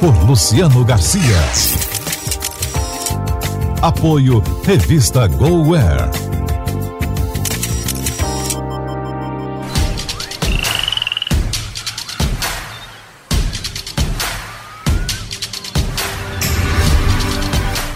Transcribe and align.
Por 0.00 0.16
Luciano 0.24 0.82
Garcia. 0.82 1.20
Apoio 3.82 4.42
Revista 4.64 5.28
GoWare. 5.28 6.10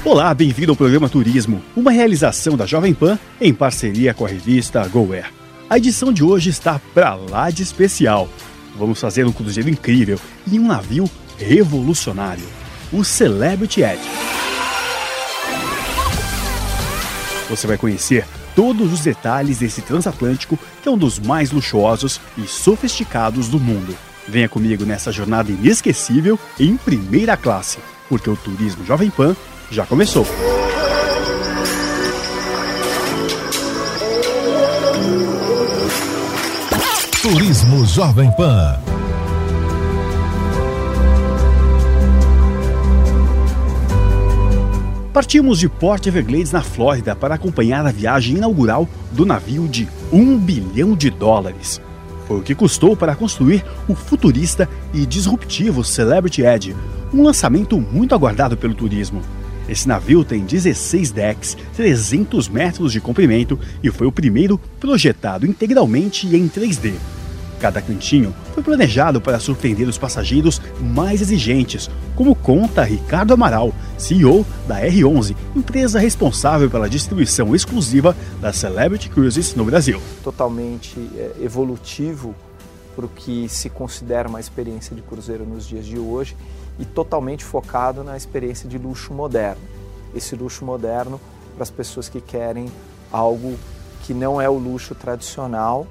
Olá, 0.04 0.34
bem-vindo 0.34 0.73
ao 0.73 0.76
programa 0.76 1.09
Turismo, 1.09 1.62
uma 1.74 1.90
realização 1.90 2.54
da 2.54 2.66
Jovem 2.66 2.92
Pan 2.92 3.18
em 3.40 3.54
parceria 3.54 4.12
com 4.12 4.26
a 4.26 4.28
revista 4.28 4.86
GoWare. 4.88 5.32
A 5.70 5.78
edição 5.78 6.12
de 6.12 6.23
hoje 6.23 6.50
está 6.50 6.78
pra 6.92 7.14
lá 7.14 7.48
de 7.48 7.62
especial. 7.62 8.28
Vamos 8.76 9.00
fazer 9.00 9.24
um 9.24 9.32
cruzeiro 9.32 9.70
incrível 9.70 10.20
em 10.52 10.59
um 10.59 10.66
navio 10.66 11.09
revolucionário, 11.38 12.46
o 12.93 13.04
Celebrity 13.04 13.82
Edge. 13.82 14.09
Você 17.49 17.66
vai 17.66 17.76
conhecer 17.76 18.26
todos 18.54 18.93
os 18.93 19.01
detalhes 19.01 19.59
desse 19.59 19.82
transatlântico 19.82 20.59
que 20.82 20.88
é 20.88 20.93
um 20.93 20.99
dos 20.99 21.18
mais 21.18 21.51
luxuosos 21.51 22.21
e 22.37 22.46
sofisticados 22.46 23.49
do 23.49 23.59
mundo. 23.59 23.96
Venha 24.26 24.49
comigo 24.49 24.85
nessa 24.85 25.13
jornada 25.13 25.51
inesquecível 25.51 26.38
em 26.59 26.76
primeira 26.76 27.37
classe, 27.37 27.79
porque 28.09 28.30
o 28.30 28.37
Turismo 28.37 28.85
Jovem 28.85 29.10
Pan 29.10 29.37
já 29.71 29.85
começou. 29.85 30.26
Turismo 37.23 37.87
Jovem 37.87 38.30
Pan. 38.32 38.84
Partimos 45.15 45.60
de 45.60 45.68
Port 45.68 46.04
Everglades, 46.09 46.51
na 46.51 46.60
Flórida, 46.60 47.15
para 47.15 47.37
acompanhar 47.37 47.87
a 47.87 47.93
viagem 47.93 48.37
inaugural 48.38 48.88
do 49.12 49.24
navio 49.24 49.68
de 49.68 49.87
um 50.12 50.37
bilhão 50.37 50.96
de 50.96 51.09
dólares. 51.09 51.80
Foi 52.26 52.40
o 52.40 52.43
que 52.43 52.52
custou 52.52 52.96
para 52.96 53.15
construir 53.15 53.65
o 53.88 53.95
futurista 53.95 54.68
e 54.92 55.07
disruptivo 55.07 55.85
Celebrity 55.85 56.42
Edge, 56.42 56.74
um 57.12 57.23
lançamento 57.23 57.80
muito 57.80 58.12
aguardado 58.12 58.57
pelo 58.57 58.74
turismo. 58.74 59.23
Esse 59.68 59.87
navio 59.87 60.24
tem 60.24 60.45
16 60.45 61.12
decks, 61.12 61.57
300 61.76 62.48
metros 62.48 62.90
de 62.90 63.01
comprimento 63.01 63.57
e 63.85 63.92
foi 63.92 64.09
o 64.09 64.12
primeiro 64.12 64.59
projetado 64.81 65.47
integralmente 65.47 66.26
em 66.26 66.48
3D. 66.48 66.92
Cada 67.65 67.81
cantinho 67.81 68.34
foi 68.53 68.62
planejado 68.62 69.22
para 69.22 69.41
surpreender 69.41 69.88
os 69.88 69.97
passageiros 69.97 70.60
mais 70.82 71.22
exigentes, 71.22 71.88
como 72.15 72.34
conta 72.34 72.84
Ricardo 72.84 73.32
Amaral, 73.32 73.72
CEO 73.97 74.44
da 74.69 74.82
R11, 74.82 75.34
empresa 75.56 75.98
responsável 75.98 76.69
pela 76.69 76.91
distribuição 76.91 77.56
exclusiva 77.56 78.14
da 78.38 78.52
Celebrity 78.52 79.08
Cruises 79.08 79.54
no 79.54 79.64
Brasil. 79.64 79.98
Totalmente 80.22 81.00
é, 81.16 81.36
evolutivo 81.41 82.34
para 82.94 83.06
o 83.06 83.08
que 83.08 83.48
se 83.48 83.70
considera 83.70 84.28
uma 84.28 84.41
experiência 84.41 84.94
de 84.94 85.00
cruzeiro 85.00 85.46
nos 85.46 85.66
dias 85.66 85.86
de 85.86 85.98
hoje 85.98 86.36
e 86.78 86.84
totalmente 86.84 87.46
focado 87.46 88.04
na 88.04 88.14
experiência 88.14 88.69
de 88.69 88.76
luxo 88.76 89.14
moderno. 89.14 89.62
Esse 90.14 90.36
luxo 90.36 90.66
moderno 90.66 91.19
para 91.54 91.62
as 91.62 91.70
pessoas 91.70 92.10
que 92.10 92.20
querem 92.20 92.70
algo 93.10 93.56
que 94.02 94.12
não 94.12 94.38
é 94.38 94.50
o 94.50 94.58
luxo 94.58 94.94
tradicional, 94.94 95.86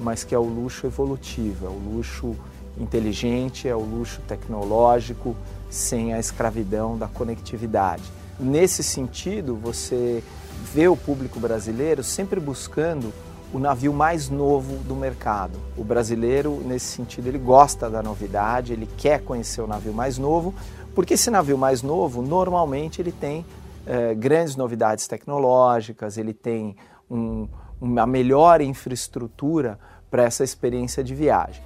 mas 0.00 0.24
que 0.24 0.34
é 0.34 0.38
o 0.38 0.42
luxo 0.42 0.86
evolutivo, 0.86 1.66
é 1.66 1.68
o 1.68 1.78
luxo 1.78 2.34
inteligente, 2.78 3.68
é 3.68 3.76
o 3.76 3.80
luxo 3.80 4.20
tecnológico, 4.26 5.36
sem 5.68 6.14
a 6.14 6.18
escravidão 6.18 6.96
da 6.96 7.06
conectividade. 7.06 8.02
Nesse 8.38 8.82
sentido, 8.82 9.54
você 9.54 10.24
vê 10.72 10.88
o 10.88 10.96
público 10.96 11.38
brasileiro 11.38 12.02
sempre 12.02 12.40
buscando 12.40 13.12
o 13.52 13.58
navio 13.58 13.92
mais 13.92 14.28
novo 14.28 14.76
do 14.84 14.94
mercado. 14.94 15.58
O 15.76 15.84
brasileiro, 15.84 16.62
nesse 16.64 16.86
sentido, 16.86 17.26
ele 17.26 17.38
gosta 17.38 17.90
da 17.90 18.02
novidade, 18.02 18.72
ele 18.72 18.88
quer 18.96 19.20
conhecer 19.22 19.60
o 19.60 19.66
navio 19.66 19.92
mais 19.92 20.16
novo, 20.18 20.54
porque 20.94 21.14
esse 21.14 21.30
navio 21.30 21.58
mais 21.58 21.82
novo, 21.82 22.22
normalmente, 22.22 23.02
ele 23.02 23.12
tem 23.12 23.44
eh, 23.86 24.14
grandes 24.14 24.56
novidades 24.56 25.06
tecnológicas, 25.08 26.16
ele 26.16 26.32
tem 26.32 26.76
um, 27.10 27.48
uma 27.80 28.06
melhor 28.06 28.60
infraestrutura 28.60 29.78
para 30.10 30.24
essa 30.24 30.44
experiência 30.44 31.02
de 31.02 31.14
viagem. 31.14 31.62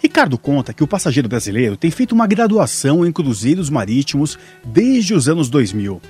Ricardo 0.00 0.36
conta 0.36 0.74
que 0.74 0.84
o 0.84 0.86
passageiro 0.86 1.28
brasileiro 1.28 1.76
tem 1.76 1.90
feito 1.90 2.12
uma 2.12 2.26
graduação 2.26 3.06
em 3.06 3.10
cruzeiros 3.10 3.70
marítimos 3.70 4.38
desde 4.64 5.14
os 5.14 5.28
anos 5.28 5.48
2000, 5.48 6.00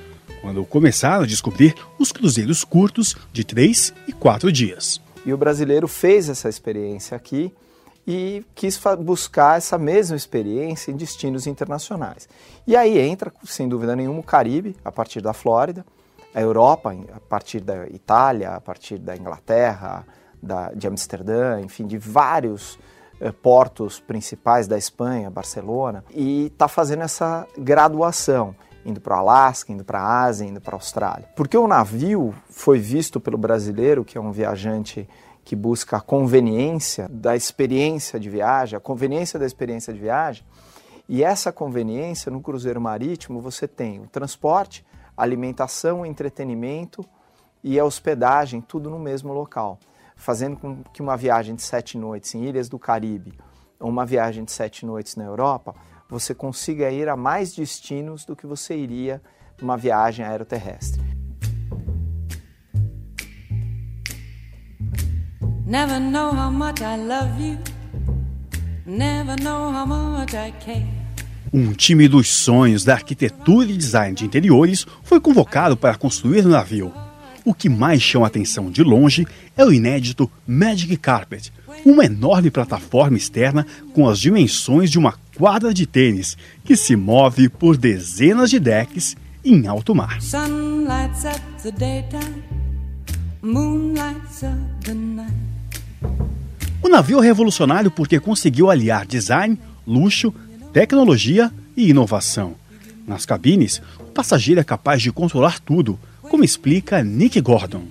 quando 0.40 0.64
começaram 0.64 1.22
a 1.22 1.26
descobrir 1.26 1.74
os 1.98 2.10
cruzeiros 2.10 2.64
curtos 2.64 3.16
de 3.32 3.44
3 3.44 3.94
e 4.08 4.12
4 4.12 4.50
dias. 4.50 5.00
E 5.24 5.32
o 5.32 5.38
brasileiro 5.38 5.88
fez 5.88 6.28
essa 6.28 6.48
experiência 6.48 7.16
aqui 7.16 7.52
e 8.06 8.44
quis 8.54 8.78
buscar 9.00 9.56
essa 9.56 9.78
mesma 9.78 10.16
experiência 10.16 10.90
em 10.90 10.96
destinos 10.96 11.46
internacionais. 11.46 12.28
E 12.66 12.76
aí 12.76 12.98
entra, 12.98 13.32
sem 13.44 13.68
dúvida 13.68 13.96
nenhuma, 13.96 14.20
o 14.20 14.24
Caribe, 14.24 14.76
a 14.84 14.92
partir 14.92 15.22
da 15.22 15.32
Flórida, 15.32 15.84
a 16.34 16.40
Europa, 16.40 16.92
a 17.14 17.20
partir 17.20 17.60
da 17.60 17.86
Itália, 17.86 18.50
a 18.50 18.60
partir 18.60 18.98
da 18.98 19.16
Inglaterra, 19.16 20.04
da, 20.42 20.72
de 20.72 20.86
Amsterdã, 20.86 21.60
enfim, 21.60 21.86
de 21.86 21.96
vários 21.96 22.78
eh, 23.20 23.30
portos 23.30 24.00
principais 24.00 24.66
da 24.66 24.76
Espanha, 24.76 25.30
Barcelona, 25.30 26.04
e 26.10 26.46
está 26.46 26.66
fazendo 26.66 27.02
essa 27.02 27.46
graduação, 27.56 28.54
indo 28.84 29.00
para 29.00 29.14
o 29.14 29.18
Alasca, 29.20 29.72
indo 29.72 29.84
para 29.84 30.00
a 30.00 30.24
Ásia, 30.24 30.44
indo 30.44 30.60
para 30.60 30.74
a 30.74 30.78
Austrália. 30.78 31.28
Porque 31.36 31.56
o 31.56 31.68
navio 31.68 32.34
foi 32.50 32.78
visto 32.78 33.20
pelo 33.20 33.38
brasileiro, 33.38 34.04
que 34.04 34.18
é 34.18 34.20
um 34.20 34.32
viajante 34.32 35.08
que 35.44 35.54
busca 35.54 35.98
a 35.98 36.00
conveniência 36.00 37.08
da 37.08 37.36
experiência 37.36 38.18
de 38.18 38.28
viagem, 38.28 38.76
a 38.76 38.80
conveniência 38.80 39.38
da 39.38 39.46
experiência 39.46 39.92
de 39.92 40.00
viagem, 40.00 40.44
e 41.08 41.22
essa 41.22 41.52
conveniência 41.52 42.32
no 42.32 42.40
cruzeiro 42.40 42.80
marítimo 42.80 43.40
você 43.40 43.68
tem 43.68 44.00
o 44.00 44.06
transporte, 44.06 44.84
alimentação, 45.16 46.04
entretenimento 46.04 47.04
e 47.62 47.78
a 47.78 47.84
hospedagem, 47.84 48.60
tudo 48.60 48.90
no 48.90 48.98
mesmo 48.98 49.32
local, 49.32 49.78
fazendo 50.16 50.56
com 50.56 50.82
que 50.92 51.02
uma 51.02 51.16
viagem 51.16 51.54
de 51.54 51.62
sete 51.62 51.96
noites 51.96 52.34
em 52.34 52.44
ilhas 52.44 52.68
do 52.68 52.78
Caribe 52.78 53.38
ou 53.80 53.88
uma 53.88 54.04
viagem 54.06 54.44
de 54.44 54.52
sete 54.52 54.86
noites 54.86 55.16
na 55.16 55.24
Europa, 55.24 55.74
você 56.08 56.34
consiga 56.34 56.90
ir 56.90 57.08
a 57.08 57.16
mais 57.16 57.54
destinos 57.54 58.24
do 58.24 58.36
que 58.36 58.46
você 58.46 58.76
iria 58.76 59.20
numa 59.60 59.76
viagem 59.76 60.24
aeroterrestre. 60.24 61.02
Never 65.66 65.98
know 65.98 66.30
how 66.30 66.50
much 66.50 66.82
I 66.82 66.96
love 66.96 67.40
you. 67.40 67.58
Never 68.86 69.34
know 69.42 69.72
how 69.72 69.86
much 69.86 70.34
I 70.34 70.52
care. 70.60 70.93
Um 71.56 71.72
time 71.72 72.08
dos 72.08 72.28
sonhos 72.30 72.82
da 72.82 72.94
arquitetura 72.94 73.70
e 73.70 73.76
design 73.76 74.12
de 74.12 74.24
interiores 74.24 74.84
foi 75.04 75.20
convocado 75.20 75.76
para 75.76 75.94
construir 75.94 76.44
o 76.44 76.48
navio. 76.48 76.92
O 77.44 77.54
que 77.54 77.68
mais 77.68 78.02
chama 78.02 78.26
atenção 78.26 78.72
de 78.72 78.82
longe 78.82 79.24
é 79.56 79.64
o 79.64 79.72
inédito 79.72 80.28
Magic 80.44 80.96
Carpet, 80.96 81.52
uma 81.86 82.06
enorme 82.06 82.50
plataforma 82.50 83.16
externa 83.16 83.64
com 83.92 84.08
as 84.08 84.18
dimensões 84.18 84.90
de 84.90 84.98
uma 84.98 85.14
quadra 85.36 85.72
de 85.72 85.86
tênis 85.86 86.36
que 86.64 86.74
se 86.74 86.96
move 86.96 87.48
por 87.48 87.76
dezenas 87.76 88.50
de 88.50 88.58
decks 88.58 89.16
em 89.44 89.68
alto 89.68 89.94
mar. 89.94 90.18
O 96.82 96.88
navio 96.88 97.22
é 97.22 97.24
revolucionário 97.24 97.92
porque 97.92 98.18
conseguiu 98.18 98.72
aliar 98.72 99.06
design, 99.06 99.56
luxo, 99.86 100.34
tecnologia 100.74 101.52
e 101.76 101.90
inovação. 101.90 102.56
Nas 103.06 103.24
cabines, 103.24 103.80
o 104.00 104.10
passageiro 104.10 104.60
é 104.60 104.64
capaz 104.64 105.00
de 105.00 105.12
controlar 105.12 105.60
tudo, 105.60 105.96
como 106.20 106.42
explica 106.42 107.00
Nick 107.00 107.40
Gordon. 107.40 107.84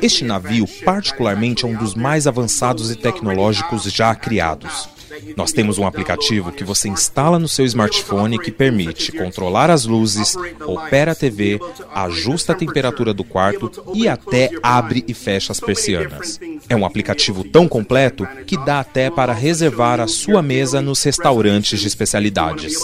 Este 0.00 0.24
navio, 0.24 0.68
particularmente, 0.84 1.64
é 1.64 1.68
um 1.68 1.74
dos 1.74 1.96
mais 1.96 2.28
avançados 2.28 2.92
e 2.92 2.94
tecnológicos 2.94 3.82
já 3.82 4.14
criados. 4.14 4.88
Nós 5.36 5.52
temos 5.52 5.78
um 5.78 5.86
aplicativo 5.86 6.52
que 6.52 6.64
você 6.64 6.88
instala 6.88 7.38
no 7.38 7.48
seu 7.48 7.64
smartphone 7.64 8.38
que 8.38 8.50
permite 8.50 9.12
controlar 9.12 9.70
as 9.70 9.84
luzes, 9.84 10.36
opera 10.66 11.12
a 11.12 11.14
TV, 11.14 11.58
ajusta 11.94 12.52
a 12.52 12.56
temperatura 12.56 13.12
do 13.12 13.24
quarto 13.24 13.70
e 13.94 14.08
até 14.08 14.50
abre 14.62 15.04
e 15.06 15.14
fecha 15.14 15.52
as 15.52 15.60
persianas. 15.60 16.38
É 16.68 16.76
um 16.76 16.84
aplicativo 16.84 17.44
tão 17.44 17.68
completo 17.68 18.26
que 18.46 18.56
dá 18.56 18.80
até 18.80 19.10
para 19.10 19.32
reservar 19.32 20.00
a 20.00 20.06
sua 20.06 20.42
mesa 20.42 20.80
nos 20.80 21.02
restaurantes 21.02 21.80
de 21.80 21.86
especialidades. 21.86 22.74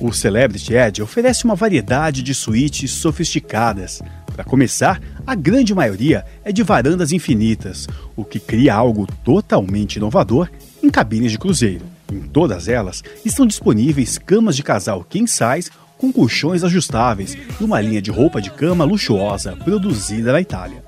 O 0.00 0.12
Celebrity 0.12 0.74
Edge 0.74 1.02
oferece 1.02 1.46
uma 1.46 1.54
variedade 1.54 2.22
de 2.22 2.34
suítes 2.34 2.90
sofisticadas. 2.90 4.02
Para 4.34 4.44
começar, 4.44 5.00
a 5.26 5.34
grande 5.34 5.74
maioria 5.74 6.24
é 6.44 6.52
de 6.52 6.62
varandas 6.62 7.12
infinitas, 7.12 7.88
o 8.14 8.24
que 8.24 8.38
cria 8.38 8.74
algo 8.74 9.06
totalmente 9.24 9.96
inovador 9.96 10.48
em 10.82 10.90
cabines 10.90 11.32
de 11.32 11.38
cruzeiro. 11.38 11.84
Em 12.12 12.20
todas 12.20 12.68
elas 12.68 13.02
estão 13.24 13.46
disponíveis 13.46 14.18
camas 14.18 14.56
de 14.56 14.62
casal 14.62 15.02
king 15.04 15.28
size 15.28 15.70
com 15.96 16.12
colchões 16.12 16.62
ajustáveis 16.62 17.36
e 17.58 17.64
uma 17.64 17.80
linha 17.80 18.02
de 18.02 18.10
roupa 18.10 18.40
de 18.40 18.50
cama 18.50 18.84
luxuosa 18.84 19.56
produzida 19.56 20.32
na 20.32 20.40
Itália. 20.40 20.84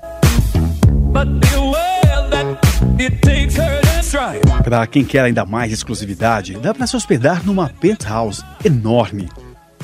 Para 4.63 4.85
quem 4.87 5.03
quer 5.03 5.23
ainda 5.23 5.45
mais 5.45 5.71
exclusividade, 5.71 6.53
dá 6.55 6.73
para 6.73 6.85
se 6.85 6.95
hospedar 6.95 7.45
numa 7.45 7.69
penthouse 7.69 8.43
enorme. 8.63 9.27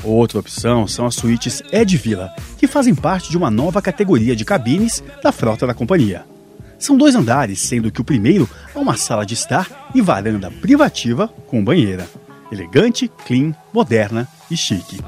Outra 0.04 0.38
opção 0.38 0.86
são 0.86 1.06
as 1.06 1.14
suítes 1.14 1.62
Ed 1.72 1.96
Villa, 1.96 2.30
que 2.58 2.66
fazem 2.66 2.94
parte 2.94 3.30
de 3.30 3.38
uma 3.38 3.50
nova 3.50 3.80
categoria 3.80 4.36
de 4.36 4.44
cabines 4.44 5.02
da 5.22 5.32
frota 5.32 5.66
da 5.66 5.72
companhia. 5.72 6.26
São 6.78 6.96
dois 6.96 7.14
andares, 7.14 7.60
sendo 7.60 7.90
que 7.90 8.00
o 8.00 8.04
primeiro 8.04 8.48
é 8.74 8.78
uma 8.78 8.96
sala 8.96 9.24
de 9.24 9.32
estar 9.32 9.90
e 9.94 10.02
varanda 10.02 10.50
privativa 10.50 11.28
com 11.46 11.64
banheira. 11.64 12.06
Elegante, 12.52 13.10
clean, 13.26 13.54
moderna 13.72 14.28
e 14.50 14.56
chique. 14.56 15.00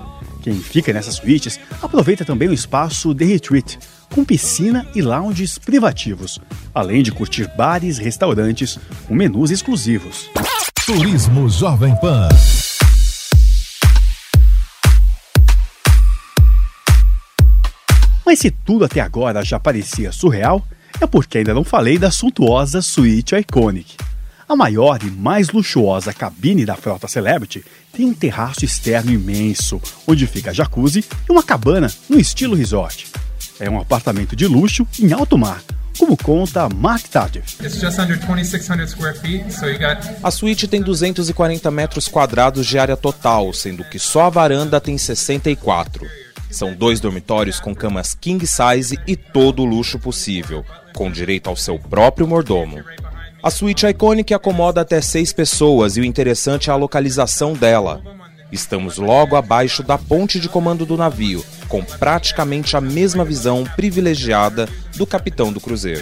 Quem 0.43 0.55
fica 0.55 0.93
nessas 0.93 1.17
suítes 1.17 1.61
aproveita 1.83 2.25
também 2.25 2.49
o 2.49 2.55
espaço 2.55 3.15
The 3.15 3.25
Retreat, 3.25 3.79
com 4.15 4.25
piscina 4.25 4.87
e 4.95 5.03
lounges 5.03 5.59
privativos, 5.59 6.41
além 6.75 7.03
de 7.03 7.13
curtir 7.13 7.51
bares 7.57 7.99
e 7.99 8.03
restaurantes 8.03 8.79
com 9.07 9.15
menus 9.15 9.51
exclusivos. 9.51 10.31
Turismo 10.87 11.49
Jovem 11.49 11.95
Pan. 11.97 12.29
Mas 18.27 18.41
se 18.41 18.51
tudo 18.51 18.85
até 18.85 18.99
agora 19.01 19.45
já 19.45 19.61
parecia 19.61 20.11
surreal, 20.11 20.67
é 21.01 21.07
porque 21.07 21.39
ainda 21.39 21.55
não 21.55 21.63
falei 21.63 21.97
da 21.97 22.11
suntuosa 22.11 22.83
Suite 22.83 23.37
Iconic. 23.37 23.95
A 24.49 24.57
maior 24.57 25.01
e 25.05 25.11
mais 25.11 25.51
luxuosa 25.51 26.13
cabine 26.13 26.67
da 26.67 26.75
frota 26.75 27.07
Celebrity 27.07 27.65
tem 27.93 28.05
um 28.05 28.13
terraço 28.13 28.65
externo 28.65 29.13
imenso, 29.13 29.81
onde 30.09 30.27
fica 30.27 30.53
jacuzzi 30.53 31.05
e 31.29 31.33
uma 31.33 31.43
cabana 31.43 31.89
no 32.09 32.19
estilo 32.19 32.57
resort. 32.57 33.07
É 33.61 33.71
um 33.71 33.81
apartamento 33.81 34.35
de 34.35 34.49
luxo 34.49 34.85
em 35.01 35.13
alto 35.13 35.39
mar, 35.39 35.63
como 35.97 36.17
conta 36.17 36.69
Mark 36.69 37.07
Tardif. 37.07 37.57
A 40.23 40.31
suíte 40.33 40.67
tem 40.67 40.83
240 40.83 41.71
metros 41.71 42.09
quadrados 42.09 42.67
de 42.67 42.77
área 42.77 42.97
total, 42.97 43.53
sendo 43.53 43.85
que 43.85 44.01
só 44.01 44.23
a 44.23 44.31
varanda 44.31 44.81
tem 44.81 44.99
64. 44.99 46.26
São 46.57 46.73
dois 46.73 47.01
dormitórios 47.01 47.61
com 47.61 47.75
camas 47.75 48.15
king 48.15 48.47
size 48.47 48.99
e 49.07 49.15
todo 49.15 49.61
o 49.61 49.67
luxo 49.67 49.99
possível, 49.99 50.65
com 50.95 51.11
direito 51.11 51.51
ao 51.51 51.55
seu 51.55 51.79
próprio 51.79 52.27
mordomo. 52.27 52.83
A 53.43 53.51
suíte 53.51 53.87
Iconic 53.87 54.33
acomoda 54.33 54.81
até 54.81 55.03
seis 55.03 55.35
pessoas 55.35 55.99
e 55.99 56.01
o 56.01 56.05
interessante 56.05 56.71
é 56.71 56.73
a 56.73 56.77
localização 56.77 57.53
dela. 57.53 58.01
Estamos 58.51 58.97
logo 58.97 59.37
abaixo 59.37 59.83
da 59.83 59.99
ponte 59.99 60.41
de 60.41 60.49
comando 60.49 60.87
do 60.87 60.97
navio, 60.97 61.45
com 61.69 61.85
praticamente 61.85 62.75
a 62.75 62.81
mesma 62.81 63.23
visão 63.23 63.65
privilegiada 63.77 64.67
do 64.97 65.07
capitão 65.07 65.53
do 65.53 65.61
cruzeiro. 65.61 66.01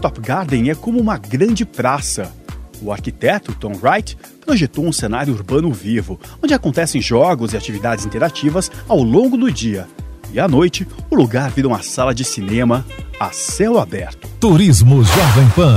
Rooftop 0.00 0.20
Garden 0.22 0.70
é 0.70 0.74
como 0.74 0.98
uma 0.98 1.18
grande 1.18 1.66
praça. 1.66 2.32
O 2.80 2.90
arquiteto 2.90 3.52
Tom 3.52 3.72
Wright 3.82 4.16
projetou 4.40 4.86
um 4.86 4.92
cenário 4.92 5.34
urbano 5.34 5.70
vivo, 5.70 6.18
onde 6.42 6.54
acontecem 6.54 7.02
jogos 7.02 7.52
e 7.52 7.56
atividades 7.58 8.06
interativas 8.06 8.70
ao 8.88 9.02
longo 9.02 9.36
do 9.36 9.52
dia. 9.52 9.86
E 10.32 10.40
à 10.40 10.48
noite, 10.48 10.88
o 11.10 11.14
lugar 11.14 11.50
vira 11.50 11.68
uma 11.68 11.82
sala 11.82 12.14
de 12.14 12.24
cinema 12.24 12.82
a 13.18 13.30
céu 13.30 13.78
aberto. 13.78 14.26
Turismo 14.40 15.04
Jovem 15.04 15.48
Pan. 15.54 15.76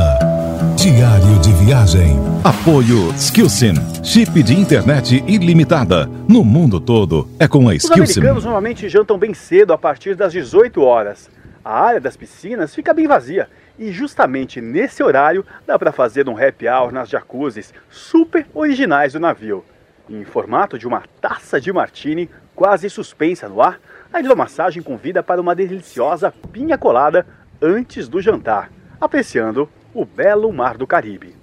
Diário 0.78 1.40
de 1.42 1.52
viagem. 1.66 2.18
Apoio 2.46 3.14
Skillsim. 3.18 3.74
Chip 4.02 4.42
de 4.42 4.54
internet 4.54 5.22
ilimitada. 5.28 6.10
No 6.30 6.46
mundo 6.46 6.80
todo 6.80 7.28
é 7.38 7.46
com 7.46 7.68
a 7.68 7.74
Os 7.74 7.84
Skillsim. 7.84 8.20
americanos 8.20 8.46
normalmente 8.46 8.88
jantam 8.88 9.18
bem 9.18 9.34
cedo 9.34 9.74
a 9.74 9.78
partir 9.78 10.16
das 10.16 10.32
18 10.32 10.82
horas. 10.82 11.30
A 11.66 11.78
área 11.78 12.00
das 12.00 12.16
piscinas 12.16 12.74
fica 12.74 12.94
bem 12.94 13.06
vazia 13.06 13.50
e 13.78 13.92
justamente 13.92 14.62
nesse 14.62 15.02
horário 15.04 15.46
dá 15.66 15.78
para 15.78 15.92
fazer 15.92 16.28
um 16.30 16.38
happy 16.38 16.68
hour 16.68 16.92
nas 16.92 17.10
jacuzzis 17.10 17.74
super 17.90 18.46
originais 18.54 19.14
do 19.14 19.20
navio. 19.20 19.64
Em 20.10 20.24
formato 20.24 20.78
de 20.78 20.88
uma 20.88 21.04
taça 21.22 21.60
de 21.60 21.72
martini 21.72 22.30
quase 22.56 22.90
suspensa 22.90 23.50
no 23.50 23.62
ar, 23.62 23.80
a 24.12 24.20
hidromassagem 24.20 24.84
convida 24.84 25.24
para 25.24 25.42
uma 25.42 25.56
deliciosa 25.56 26.34
pinha 26.52 26.78
colada 26.78 27.26
antes 27.62 28.08
do 28.08 28.22
jantar, 28.22 28.70
apreciando 29.00 29.70
o 29.94 30.06
belo 30.06 30.52
mar 30.52 30.78
do 30.78 30.86
Caribe. 30.86 31.36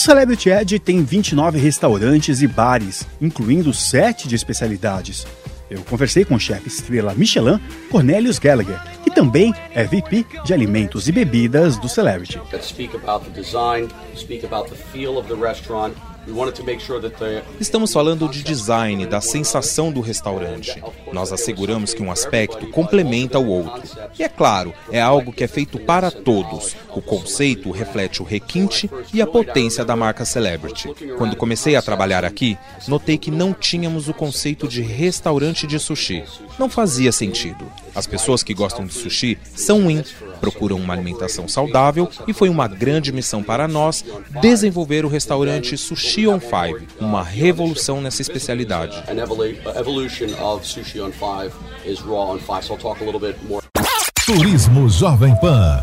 Celebrity 0.00 0.48
Edge 0.48 0.78
tem 0.78 1.04
29 1.04 1.58
restaurantes 1.58 2.40
e 2.40 2.48
bares, 2.48 3.06
incluindo 3.20 3.70
7 3.70 4.28
de 4.28 4.34
especialidades. 4.34 5.26
Eu 5.70 5.82
conversei 5.82 6.24
com 6.24 6.36
o 6.36 6.40
chefe 6.40 6.68
estrela 6.68 7.14
Michelin, 7.14 7.60
Cornelius 7.90 8.38
Gallagher, 8.38 8.80
que 9.04 9.10
também 9.10 9.52
é 9.74 9.84
VP 9.84 10.24
de 10.42 10.54
alimentos 10.54 11.06
e 11.06 11.12
bebidas 11.12 11.76
do 11.76 11.86
Celebrity. 11.86 12.40
speak 12.62 12.96
about 12.96 13.26
the 13.26 13.30
design, 13.38 13.88
speak 14.16 14.44
about 14.46 14.70
the 14.70 14.74
feel 14.74 15.18
of 15.18 15.28
the 15.28 15.38
restaurant. 15.38 15.94
Estamos 17.58 17.92
falando 17.92 18.28
de 18.28 18.42
design, 18.42 19.06
da 19.06 19.20
sensação 19.20 19.90
do 19.90 20.00
restaurante. 20.00 20.82
Nós 21.12 21.32
asseguramos 21.32 21.94
que 21.94 22.02
um 22.02 22.10
aspecto 22.10 22.66
complementa 22.68 23.38
o 23.38 23.48
outro. 23.48 23.82
E 24.18 24.22
é 24.22 24.28
claro, 24.28 24.72
é 24.92 25.00
algo 25.00 25.32
que 25.32 25.42
é 25.42 25.48
feito 25.48 25.78
para 25.78 26.10
todos. 26.10 26.76
O 26.94 27.00
conceito 27.00 27.70
reflete 27.70 28.22
o 28.22 28.24
requinte 28.24 28.90
e 29.12 29.22
a 29.22 29.26
potência 29.26 29.84
da 29.84 29.96
marca 29.96 30.24
Celebrity. 30.24 30.92
Quando 31.16 31.36
comecei 31.36 31.74
a 31.74 31.82
trabalhar 31.82 32.24
aqui, 32.24 32.56
notei 32.86 33.16
que 33.16 33.30
não 33.30 33.52
tínhamos 33.52 34.08
o 34.08 34.14
conceito 34.14 34.68
de 34.68 34.82
restaurante 34.82 35.66
de 35.66 35.78
sushi. 35.78 36.24
Não 36.58 36.68
fazia 36.68 37.12
sentido. 37.12 37.70
As 37.94 38.06
pessoas 38.06 38.42
que 38.42 38.54
gostam 38.54 38.86
de 38.86 38.92
sushi 38.92 39.38
são 39.54 39.90
in, 39.90 40.04
procuram 40.40 40.76
uma 40.76 40.94
alimentação 40.94 41.46
saudável 41.46 42.08
e 42.26 42.32
foi 42.32 42.48
uma 42.48 42.66
grande 42.66 43.12
missão 43.12 43.42
para 43.42 43.68
nós 43.68 44.04
desenvolver 44.40 45.04
o 45.04 45.08
restaurante 45.08 45.76
Sushi 45.76 46.26
on 46.26 46.40
Five, 46.40 46.86
uma 47.00 47.22
revolução 47.22 48.00
nessa 48.00 48.22
especialidade. 48.22 48.96
an 49.08 49.18
evolu- 49.20 49.44
evolution 49.76 50.28
of 50.42 50.66
sushi 50.66 51.00
on 51.00 51.12
five 51.12 51.52
is 51.84 52.00
raw 52.00 52.30
on 52.30 52.38
five. 52.38 52.64
So 52.64 52.74
I'll 52.74 52.78
talk 52.80 53.00
a 53.02 53.04
little 53.04 53.20
bit 53.20 53.36
more. 53.48 53.62
Turismo 54.26 54.88
Jovem 54.88 55.34
Pan. 55.40 55.80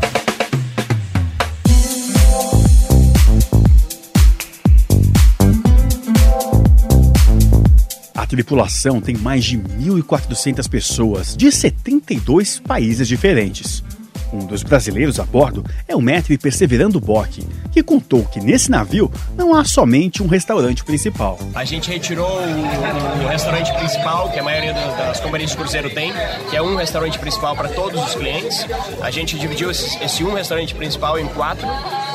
A 8.14 8.26
tripulação 8.26 9.00
tem 9.00 9.16
mais 9.16 9.44
de 9.44 9.56
1.400 9.58 10.68
pessoas 10.68 11.36
de 11.36 11.50
72 11.52 12.58
países 12.60 13.06
diferentes. 13.06 13.82
Um 14.32 14.46
dos 14.46 14.62
brasileiros 14.62 15.18
a 15.18 15.24
bordo 15.24 15.64
é 15.86 15.96
o 15.96 16.00
maître 16.00 16.36
Perseverando 16.36 17.00
Bock, 17.00 17.46
que 17.72 17.82
contou 17.82 18.24
que 18.24 18.40
nesse 18.40 18.70
navio 18.70 19.10
não 19.36 19.54
há 19.54 19.64
somente 19.64 20.22
um 20.22 20.26
restaurante 20.26 20.84
principal. 20.84 21.38
A 21.54 21.64
gente 21.64 21.90
retirou 21.90 22.28
o, 22.28 23.24
o 23.24 23.28
restaurante 23.28 23.72
principal, 23.74 24.30
que 24.30 24.38
a 24.38 24.42
maioria 24.42 24.72
das 24.74 25.20
companhias 25.20 25.50
de 25.50 25.56
cruzeiro 25.56 25.90
tem, 25.90 26.12
que 26.50 26.56
é 26.56 26.62
um 26.62 26.76
restaurante 26.76 27.18
principal 27.18 27.56
para 27.56 27.68
todos 27.68 28.02
os 28.02 28.14
clientes. 28.14 28.66
A 29.00 29.10
gente 29.10 29.38
dividiu 29.38 29.70
esse, 29.70 30.02
esse 30.02 30.22
um 30.24 30.34
restaurante 30.34 30.74
principal 30.74 31.18
em 31.18 31.26
quatro, 31.28 31.66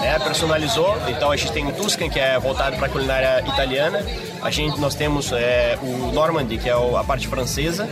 né, 0.03 0.19
personalizou. 0.19 0.95
Então 1.07 1.31
a 1.31 1.35
gente 1.35 1.51
tem 1.51 1.65
o 1.65 1.71
Tuscan, 1.71 2.09
que 2.09 2.19
é 2.19 2.37
voltado 2.37 2.75
para 2.77 2.87
a 2.87 2.89
culinária 2.89 3.43
italiana. 3.47 4.05
A 4.41 4.51
gente, 4.51 4.79
nós 4.79 4.93
temos 4.93 5.31
é, 5.31 5.77
o 5.81 6.11
Normandy, 6.11 6.57
que 6.57 6.69
é 6.69 6.73
a 6.73 7.03
parte 7.03 7.27
francesa. 7.27 7.87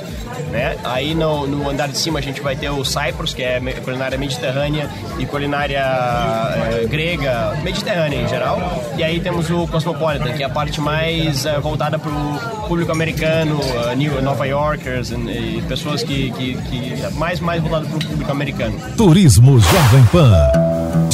Né? 0.51 0.77
Aí 0.83 1.15
no, 1.15 1.47
no 1.47 1.69
andar 1.69 1.87
de 1.87 1.97
cima 1.97 2.19
a 2.19 2.21
gente 2.21 2.41
vai 2.41 2.55
ter 2.55 2.69
o 2.69 2.83
Cyprus, 2.83 3.33
que 3.33 3.41
é 3.41 3.59
culinária 3.83 4.17
mediterrânea 4.17 4.89
e 5.17 5.25
culinária 5.25 5.79
é, 5.79 6.85
grega, 6.87 7.57
mediterrânea 7.63 8.21
em 8.21 8.27
geral. 8.27 8.59
E 8.97 9.03
aí 9.03 9.19
temos 9.19 9.49
o 9.49 9.65
Cosmopolitan, 9.67 10.33
que 10.33 10.43
é 10.43 10.45
a 10.45 10.49
parte 10.49 10.81
mais 10.81 11.45
é, 11.45 11.57
voltada 11.59 11.97
para 11.97 12.11
o 12.11 12.67
público 12.67 12.91
americano, 12.91 13.59
uh, 13.59 13.95
New, 13.95 14.21
Nova 14.21 14.45
Yorkers 14.45 15.11
e, 15.11 15.15
e 15.15 15.63
pessoas 15.67 16.03
que, 16.03 16.31
que, 16.31 16.55
que 16.55 17.13
mais 17.15 17.39
mais 17.39 17.61
voltado 17.61 17.87
para 17.87 17.97
o 17.97 17.99
público 17.99 18.31
americano. 18.31 18.77
Turismo 18.95 19.59
Jovem 19.59 20.03
Pan. 20.11 20.70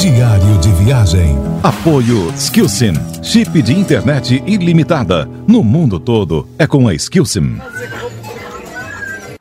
Diário 0.08 0.58
de 0.60 0.72
viagem. 0.72 1.36
Apoio 1.62 2.32
Skillsim. 2.34 2.94
Chip 3.22 3.62
de 3.62 3.74
internet 3.74 4.42
ilimitada. 4.48 5.26
No 5.46 5.62
mundo 5.62 6.00
todo 6.00 6.48
é 6.58 6.66
com 6.66 6.88
a 6.88 6.94
Skillsim. 6.94 7.60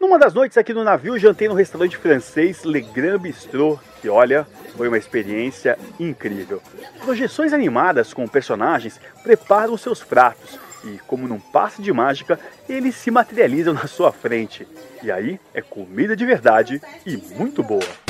Numa 0.01 0.19
das 0.19 0.35
noites 0.35 0.59
aqui 0.59 0.75
no 0.75 0.83
navio, 0.83 1.17
jantei 1.21 1.47
no 1.47 1.55
restaurante 1.55 1.97
francês 1.97 2.65
Le 2.65 2.81
Grand 2.81 3.21
Bistrot, 3.21 3.79
que 4.03 4.09
olha, 4.09 4.45
foi 4.77 4.89
uma 4.89 4.99
experiência 4.99 5.79
incrível. 6.01 6.61
Projeções 7.05 7.53
animadas 7.53 8.13
com 8.13 8.27
personagens 8.27 9.01
preparam 9.23 9.77
seus 9.77 10.03
pratos 10.03 10.59
e, 10.85 10.99
como 11.07 11.29
num 11.29 11.39
passe 11.39 11.81
de 11.81 11.93
mágica, 11.93 12.41
eles 12.69 12.97
se 12.97 13.13
materializam 13.13 13.73
na 13.73 13.87
sua 13.87 14.11
frente. 14.11 14.67
E 15.01 15.13
aí 15.13 15.39
é 15.55 15.63
comida 15.63 16.17
de 16.17 16.27
verdade 16.27 16.83
e 17.07 17.17
muito 17.39 17.63
boa. 17.63 18.06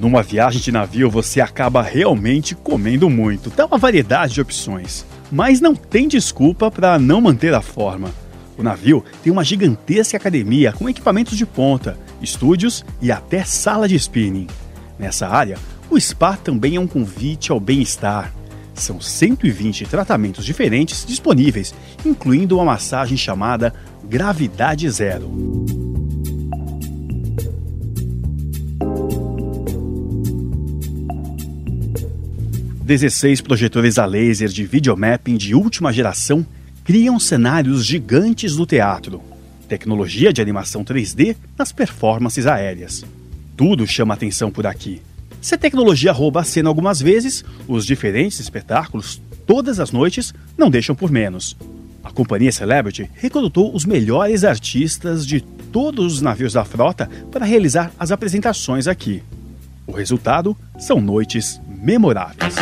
Numa 0.00 0.22
viagem 0.22 0.60
de 0.60 0.70
navio 0.70 1.10
você 1.10 1.40
acaba 1.40 1.82
realmente 1.82 2.54
comendo 2.54 3.08
muito. 3.08 3.50
Dá 3.50 3.66
uma 3.66 3.78
variedade 3.78 4.34
de 4.34 4.40
opções. 4.40 5.04
Mas 5.30 5.60
não 5.60 5.74
tem 5.74 6.06
desculpa 6.06 6.70
para 6.70 6.98
não 6.98 7.20
manter 7.20 7.52
a 7.54 7.62
forma. 7.62 8.10
O 8.56 8.62
navio 8.62 9.04
tem 9.22 9.32
uma 9.32 9.44
gigantesca 9.44 10.16
academia 10.16 10.72
com 10.72 10.88
equipamentos 10.88 11.36
de 11.36 11.44
ponta, 11.44 11.98
estúdios 12.22 12.84
e 13.02 13.12
até 13.12 13.44
sala 13.44 13.88
de 13.88 13.96
spinning. 13.96 14.46
Nessa 14.98 15.28
área, 15.28 15.58
o 15.90 16.00
spa 16.00 16.36
também 16.36 16.76
é 16.76 16.80
um 16.80 16.86
convite 16.86 17.52
ao 17.52 17.60
bem-estar. 17.60 18.32
São 18.74 19.00
120 19.00 19.86
tratamentos 19.86 20.44
diferentes 20.44 21.04
disponíveis, 21.04 21.74
incluindo 22.04 22.56
uma 22.56 22.64
massagem 22.64 23.16
chamada 23.16 23.74
Gravidade 24.04 24.88
Zero. 24.90 25.85
Dezesseis 32.86 33.40
projetores 33.40 33.98
a 33.98 34.06
laser 34.06 34.48
de 34.48 34.64
videomapping 34.64 35.36
de 35.36 35.56
última 35.56 35.92
geração 35.92 36.46
criam 36.84 37.18
cenários 37.18 37.84
gigantes 37.84 38.54
do 38.54 38.64
teatro. 38.64 39.20
Tecnologia 39.68 40.32
de 40.32 40.40
animação 40.40 40.84
3D 40.84 41.34
nas 41.58 41.72
performances 41.72 42.46
aéreas. 42.46 43.04
Tudo 43.56 43.88
chama 43.88 44.14
atenção 44.14 44.52
por 44.52 44.68
aqui. 44.68 45.02
Se 45.42 45.56
a 45.56 45.58
tecnologia 45.58 46.12
rouba 46.12 46.42
a 46.42 46.44
cena 46.44 46.68
algumas 46.68 47.00
vezes, 47.00 47.44
os 47.66 47.84
diferentes 47.84 48.38
espetáculos, 48.38 49.20
todas 49.44 49.80
as 49.80 49.90
noites, 49.90 50.32
não 50.56 50.70
deixam 50.70 50.94
por 50.94 51.10
menos. 51.10 51.56
A 52.04 52.12
companhia 52.12 52.52
Celebrity 52.52 53.10
recrutou 53.14 53.74
os 53.74 53.84
melhores 53.84 54.44
artistas 54.44 55.26
de 55.26 55.40
todos 55.40 56.14
os 56.14 56.20
navios 56.20 56.52
da 56.52 56.64
frota 56.64 57.10
para 57.32 57.44
realizar 57.44 57.90
as 57.98 58.12
apresentações 58.12 58.86
aqui. 58.86 59.24
O 59.88 59.92
resultado 59.92 60.56
são 60.78 61.00
noites 61.00 61.60
memoráveis. 61.80 62.54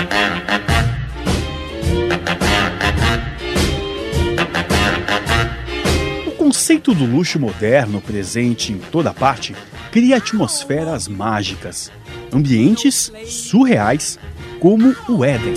O 6.27 6.31
conceito 6.33 6.95
do 6.95 7.05
luxo 7.05 7.39
moderno 7.39 8.01
presente 8.01 8.73
em 8.73 8.79
toda 8.79 9.13
parte 9.13 9.55
cria 9.91 10.17
atmosferas 10.17 11.09
mágicas, 11.09 11.91
ambientes 12.33 13.13
surreais 13.27 14.19
como 14.61 14.95
o 15.09 15.25
Éden. 15.25 15.55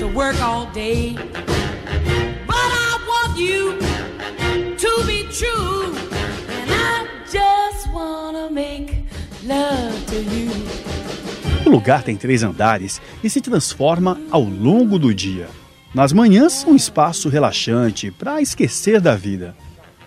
O 11.68 11.70
lugar 11.70 12.02
tem 12.02 12.16
três 12.16 12.44
andares 12.44 13.02
e 13.22 13.30
se 13.30 13.42
transforma 13.42 14.18
ao 14.32 14.42
longo 14.42 14.98
do 14.98 15.14
dia. 15.14 15.50
Nas 15.94 16.14
manhãs, 16.14 16.66
um 16.66 16.78
espaço 16.78 17.28
relaxante 17.28 18.10
para 18.10 18.42
esquecer 18.42 19.02
da 19.02 19.18
vida. 19.18 19.54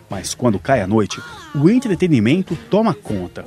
Mas 0.09 0.33
quando 0.33 0.59
cai 0.59 0.81
a 0.81 0.87
noite, 0.87 1.21
o 1.55 1.69
entretenimento 1.69 2.57
toma 2.71 2.95
conta. 2.95 3.45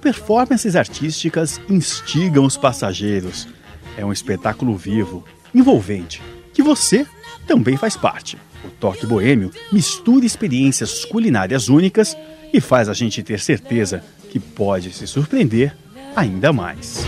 Performances 0.00 0.76
artísticas 0.76 1.60
instigam 1.68 2.44
os 2.44 2.56
passageiros. 2.56 3.48
É 3.96 4.06
um 4.06 4.12
espetáculo 4.12 4.76
vivo, 4.76 5.24
envolvente, 5.52 6.22
que 6.54 6.62
você 6.62 7.04
também 7.48 7.76
faz 7.76 7.96
parte. 7.96 8.38
O 8.64 8.68
Toque 8.68 9.06
Boêmio 9.06 9.50
mistura 9.72 10.24
experiências 10.24 11.04
culinárias 11.04 11.68
únicas 11.68 12.16
e 12.52 12.60
faz 12.60 12.88
a 12.88 12.94
gente 12.94 13.24
ter 13.24 13.40
certeza 13.40 14.04
que 14.30 14.38
pode 14.38 14.92
se 14.92 15.04
surpreender 15.08 15.76
ainda 16.14 16.52
mais. 16.52 17.04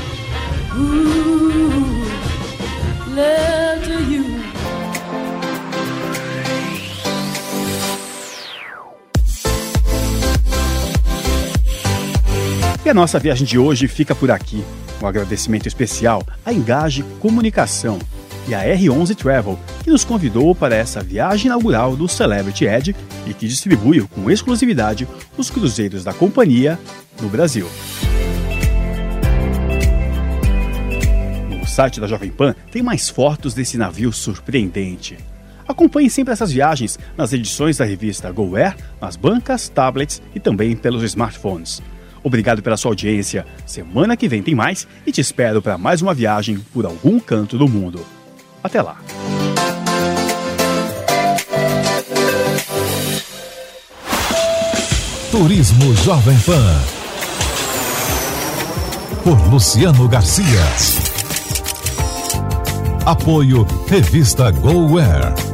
E 12.89 12.91
a 12.91 12.95
nossa 12.95 13.19
viagem 13.19 13.47
de 13.47 13.59
hoje 13.59 13.87
fica 13.87 14.15
por 14.15 14.31
aqui. 14.31 14.65
Um 15.03 15.07
agradecimento 15.07 15.69
especial 15.69 16.23
à 16.43 16.55
Engage 16.55 17.03
Comunicação 17.21 17.99
e 18.49 18.55
à 18.55 18.65
R11 18.65 19.15
Travel, 19.15 19.59
que 19.85 19.91
nos 19.91 20.07
convidou 20.07 20.55
para 20.55 20.75
essa 20.75 21.03
viagem 21.03 21.49
inaugural 21.49 21.95
do 21.95 22.09
Celebrity 22.09 22.65
Edge 22.65 22.97
e 23.27 23.35
que 23.35 23.47
distribui 23.47 24.01
com 24.09 24.31
exclusividade 24.31 25.07
os 25.37 25.51
cruzeiros 25.51 26.03
da 26.03 26.15
companhia 26.15 26.79
no 27.21 27.29
Brasil. 27.29 27.69
Site 31.79 32.01
da 32.01 32.09
Jovem 32.09 32.29
Pan 32.29 32.57
tem 32.73 32.83
mais 32.83 33.09
fotos 33.09 33.55
desse 33.55 33.79
navio 33.79 34.13
surpreendente. 34.13 35.17
Acompanhe 35.69 36.11
sempre 36.11 36.33
essas 36.33 36.51
viagens 36.51 36.99
nas 37.17 37.33
edições 37.33 37.77
da 37.77 37.85
revista 37.85 38.33
Go 38.33 38.57
Air, 38.57 38.75
nas 39.01 39.15
bancas, 39.15 39.69
tablets 39.69 40.21
e 40.35 40.41
também 40.41 40.75
pelos 40.75 41.05
smartphones. 41.05 41.81
Obrigado 42.21 42.63
pela 42.63 42.77
sua 42.77 42.91
audiência. 42.91 43.47
Semana 43.65 44.17
que 44.17 44.27
vem 44.27 44.43
tem 44.43 44.57
mais 44.57 44.89
e 45.07 45.13
te 45.13 45.21
espero 45.21 45.63
para 45.63 45.79
mais 45.79 46.03
uma 46.03 46.13
viagem 46.13 46.59
por 46.75 46.85
algum 46.85 47.21
canto 47.21 47.57
do 47.57 47.69
mundo. 47.69 48.05
Até 48.61 48.83
lá. 48.83 48.99
Turismo 55.31 55.95
Jovem 55.95 56.39
Pan. 56.41 56.81
Por 59.23 59.49
Luciano 59.49 60.09
Garcia. 60.09 61.08
Apoio 63.09 63.65
Revista 63.89 64.51
Go 64.51 64.99
Air. 64.99 65.48